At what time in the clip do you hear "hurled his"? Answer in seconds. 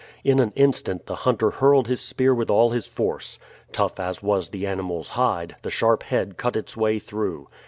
1.51-2.01